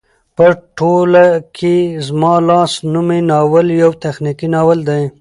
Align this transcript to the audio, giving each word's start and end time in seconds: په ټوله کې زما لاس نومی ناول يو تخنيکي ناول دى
په 0.35 0.45
ټوله 0.77 1.25
کې 1.57 1.75
زما 2.07 2.33
لاس 2.49 2.71
نومی 2.93 3.21
ناول 3.29 3.67
يو 3.81 3.91
تخنيکي 4.03 4.47
ناول 4.55 4.79
دى 4.89 5.01